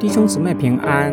[0.00, 1.12] 弟兄姊妹平安，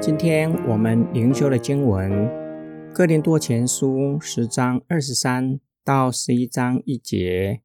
[0.00, 2.10] 今天我们灵修的经文
[2.92, 7.62] 《哥林多前书》十章二十三到十一章一节：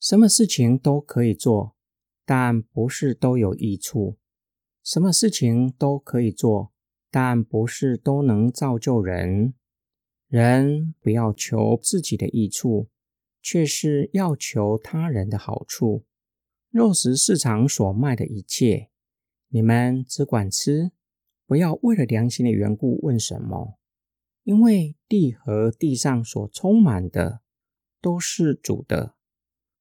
[0.00, 1.76] 什么事情都可以做，
[2.24, 4.16] 但不是都有益处；
[4.82, 6.72] 什么事情都可以做。
[7.10, 9.54] 但不是都能造就人。
[10.26, 12.88] 人不要求自己的益处，
[13.44, 16.06] 却是要求他人的好处。
[16.70, 18.88] 肉食市场所卖的一切，
[19.48, 20.92] 你们只管吃，
[21.46, 23.78] 不要为了良心的缘故问什么，
[24.44, 27.42] 因为地和地上所充满的
[28.00, 29.14] 都是主的。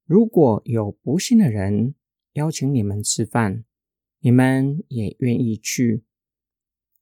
[0.06, 1.96] 如果有不幸的人
[2.34, 3.64] 邀请你们吃饭，
[4.20, 6.04] 你们也愿意去。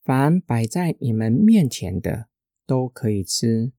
[0.03, 2.27] 凡摆在你们面前的
[2.65, 3.73] 都可以吃，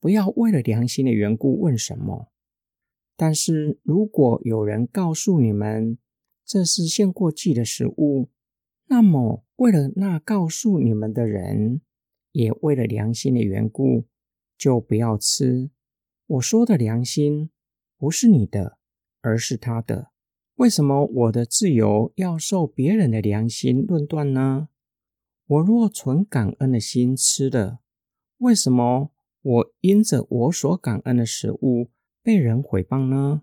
[0.00, 2.32] 不要为了良心的缘故问什么。
[3.16, 5.98] 但是如果有人告诉你们
[6.44, 8.30] 这是献过祭的食物，
[8.86, 11.82] 那么为了那告诉你们的人，
[12.32, 14.06] 也为了良心的缘故，
[14.56, 15.70] 就不要吃。
[16.26, 17.50] 我说的良心
[17.98, 18.78] 不是你的，
[19.20, 20.10] 而是他的。
[20.56, 24.68] 为什么我的自由要受别人的良心论断呢？
[25.46, 27.80] 我若存感恩的心吃的，
[28.38, 29.10] 为什么
[29.42, 31.90] 我因着我所感恩的食物
[32.22, 33.42] 被人毁谤呢？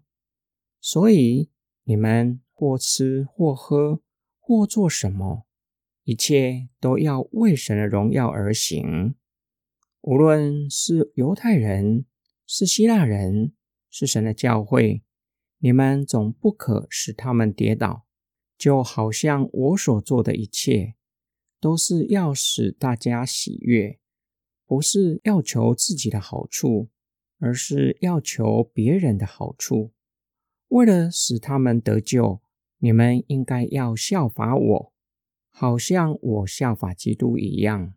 [0.80, 1.50] 所以
[1.84, 4.02] 你们或吃或喝
[4.40, 5.46] 或做什么，
[6.04, 9.16] 一切都要为神的荣耀而行。
[10.02, 12.06] 无论是犹太人，
[12.46, 13.54] 是希腊人，
[13.90, 15.04] 是神的教会，
[15.58, 18.06] 你们总不可使他们跌倒，
[18.58, 20.94] 就好像我所做的一切。
[21.60, 24.00] 都是要使大家喜悦，
[24.68, 26.90] 不是要求自己的好处，
[27.40, 29.92] 而是要求别人的好处。
[30.68, 32.42] 为了使他们得救，
[32.78, 34.94] 你们应该要效法我，
[35.50, 37.94] 好像我效法基督一样。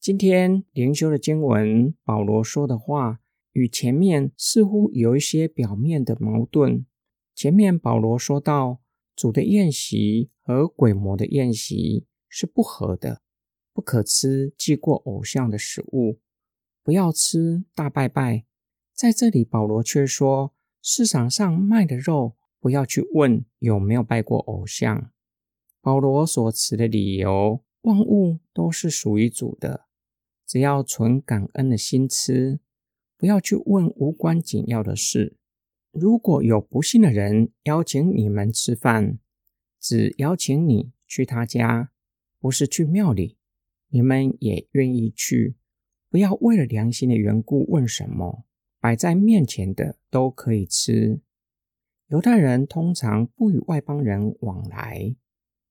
[0.00, 3.20] 今天灵修的经文，保罗说的话
[3.52, 6.84] 与前面似乎有一些表面的矛盾。
[7.34, 8.80] 前面保罗说到
[9.14, 12.06] 主的宴席和鬼魔的宴席。
[12.28, 13.22] 是不合的，
[13.76, 16.18] 不可吃祭过偶像的食物，
[16.82, 18.46] 不要吃大拜拜。
[18.94, 25.10] 在这里，保罗却说，市场上卖的肉，不要去问有没有拜过偶像。
[25.82, 29.84] 保罗所持的理由，万物都是属于主的，
[30.46, 32.60] 只要存感恩的心吃，
[33.18, 35.36] 不要去问无关紧要的事。
[35.90, 39.18] 如果有不幸的人邀请你们吃饭，
[39.78, 41.90] 只邀请你去他家。
[42.38, 43.36] 不是去庙里，
[43.96, 45.56] 你们也愿意去。
[46.10, 48.44] 不要为了良心的缘故问什么，
[48.78, 51.22] 摆在面前的都可以吃。
[52.08, 55.16] 犹太人通常不与外邦人往来。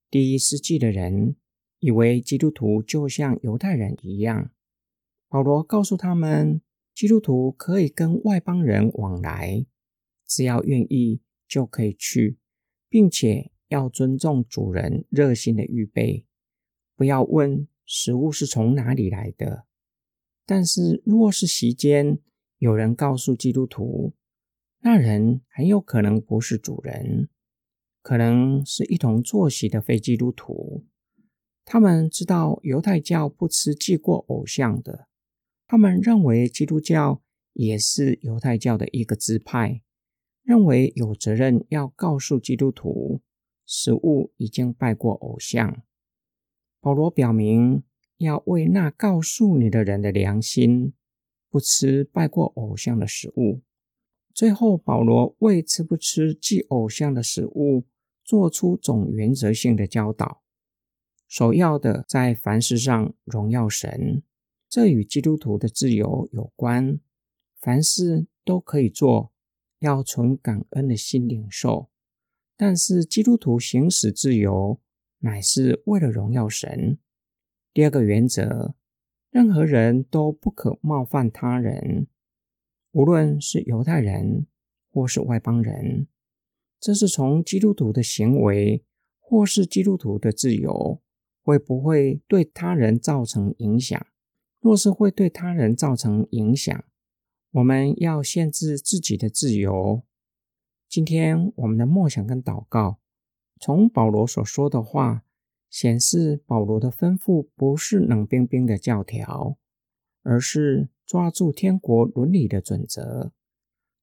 [0.09, 1.35] 第一世纪的人
[1.77, 4.49] 以为基督徒就像犹太人一样。
[5.29, 6.61] 保罗告诉他们，
[6.95, 9.67] 基督徒可以跟外邦人往来，
[10.25, 12.39] 只要愿意就可以去，
[12.89, 16.25] 并且要尊重主人热心的预备。
[16.95, 19.65] 不要问食物是从哪里来的，
[20.45, 22.19] 但是若是席间
[22.57, 24.13] 有人告诉基督徒，
[24.81, 27.29] 那人很有可能不是主人，
[28.01, 30.85] 可能是一同坐席的非基督徒。
[31.63, 35.07] 他们知道犹太教不吃祭过偶像的，
[35.67, 39.81] 他们认为基督教也是犹太教的一个支派，
[40.43, 43.21] 认为有责任要告诉基督徒，
[43.65, 45.81] 食物已经拜过偶像。
[46.85, 47.81] 保罗表明
[48.17, 50.93] 要为那告诉你的人的良心，
[51.49, 53.63] 不吃拜过偶像的食物。
[54.35, 57.87] 最后，保罗为吃不吃祭偶像的食物
[58.23, 60.43] 做出总原则性的教导。
[61.27, 64.21] 首要的，在凡事上荣耀神，
[64.69, 66.99] 这与基督徒的自由有关。
[67.59, 69.31] 凡事都可以做，
[69.79, 71.89] 要存感恩的心领受。
[72.55, 74.79] 但是，基督徒行使自由。
[75.25, 76.99] 乃是为了荣耀神。
[77.73, 78.75] 第二个原则，
[79.31, 82.05] 任何人都不可冒犯他人，
[82.91, 84.45] 无论是犹太人
[84.91, 86.07] 或是外邦人。
[86.79, 88.85] 这是从基督徒的行为
[89.19, 91.01] 或是基督徒的自由，
[91.41, 94.05] 会不会对他人造成影响？
[94.59, 96.85] 若是会对他人造成影响，
[97.49, 100.03] 我们要限制自己的自由。
[100.87, 102.99] 今天我们的梦想跟祷告。
[103.59, 105.23] 从保罗所说的话
[105.69, 109.57] 显示，保罗的吩咐不是冷冰冰的教条，
[110.23, 113.31] 而是抓住天国伦理的准则。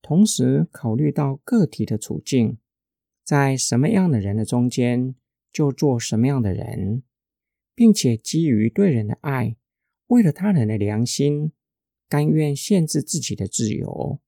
[0.00, 2.58] 同时考虑到个体的处境，
[3.25, 5.14] 在什么样的人的中间
[5.52, 7.05] 就做什么样的人，
[7.75, 9.56] 并且基于对人的爱，
[10.08, 11.52] 为了他人的良心，
[12.08, 14.19] 甘愿限制自己的自由。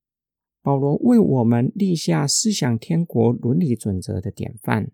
[0.62, 4.93] 保罗为我们立下思想天国伦理准则的典范。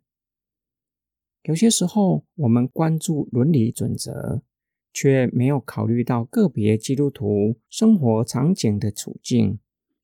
[1.44, 4.42] 有些时候，我们关注伦理准则，
[4.92, 9.58] 却没有考虑到个别基督徒生活场景的处境，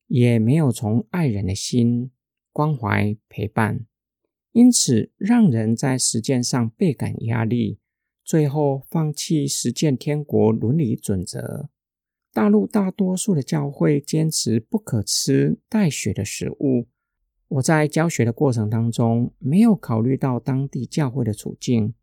[0.07, 2.09] 也没有从爱人的心
[2.51, 3.85] 关怀陪伴，
[4.51, 7.77] 因此让人在实践上倍感压力，
[8.23, 11.69] 最后放弃实践天国伦理准则。
[12.33, 16.87] 大陆大多数的教会坚持不可吃带血的食物。
[17.49, 21.93] 我在教学的过程当中，没有考虑到当地教会的处境，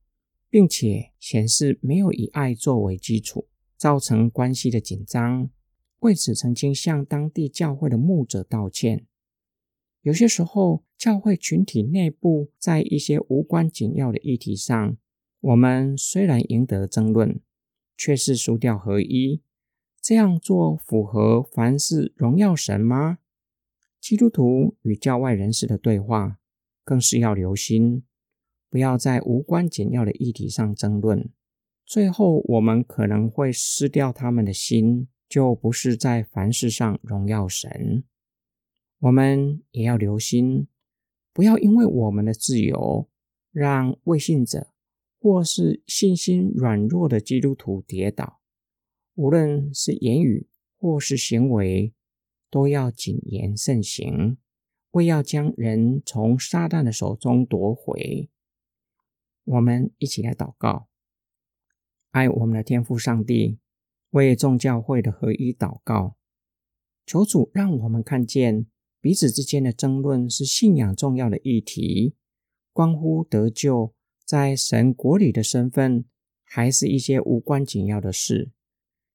[0.49, 3.47] 并且显示没有以爱作为基础，
[3.77, 5.51] 造成关系的紧张。
[6.01, 9.07] 为此，曾经向当地教会的牧者道歉。
[10.01, 14.97] 有些时候，教会群体内部在一些无关紧要的议题上，
[15.41, 17.41] 我们虽然赢得争论，
[17.97, 19.43] 却是输掉合一。
[20.01, 23.19] 这样做符合凡事荣耀神吗？
[24.05, 26.39] 基督徒与教外人士的对话
[26.85, 28.05] 更是要留心，
[28.69, 31.31] 不要在无关紧要的议题上争论，
[31.87, 38.05] 最后我们可能会失掉他们的心，就不是在凡事上荣耀神。
[38.99, 40.69] 我们也要留心，
[41.33, 43.09] 不要因为我们的自由，
[43.53, 44.67] 让未信者
[45.19, 48.43] 或是信心软弱的基督徒跌倒。
[49.15, 50.47] 无论是言语
[50.77, 51.95] 或是行为，
[52.55, 54.37] 都要谨言慎行，
[54.93, 58.31] 为要将人从撒旦的手中夺回。
[59.43, 60.87] 我们一起来祷告，
[62.13, 63.59] 爱我们的天父上帝，
[64.11, 66.15] 为众教会的合一祷告，
[67.05, 68.67] 求主让我们看见
[69.01, 72.15] 彼此之间的争论是信仰重要的议题，
[72.73, 73.93] 关乎得救
[74.25, 76.05] 在神国里的身份，
[76.45, 78.53] 还是一些无关紧要的事。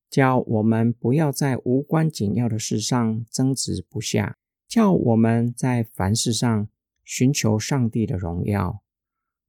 [0.10, 6.68] 叫我们不要在无关紧要的事上争执不下，叫我们在凡事上
[7.04, 8.82] 寻求上帝的荣耀，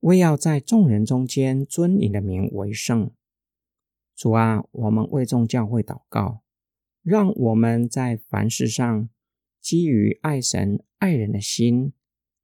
[0.01, 3.11] 为要在众人中间尊你的名为圣。
[4.15, 6.43] 主啊，我们为众教会祷告，
[7.03, 9.09] 让我们在凡事上
[9.61, 11.95] 基于爱神爱人的心，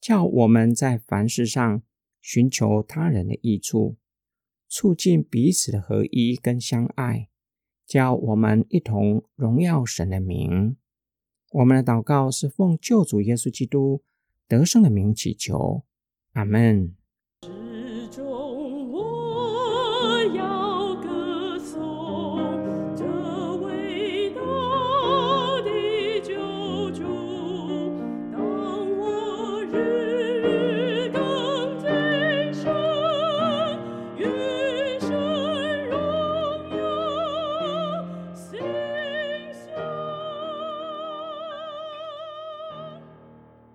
[0.00, 1.82] 叫我们在凡事上
[2.22, 3.96] 寻求他人的益处，
[4.68, 7.28] 促进彼此的合一跟相爱。
[7.86, 10.76] 叫我们一同荣耀神的名。
[11.52, 14.02] 我们的祷告是奉救主耶稣基督
[14.48, 15.84] 得胜的名祈求，
[16.32, 16.95] 阿门。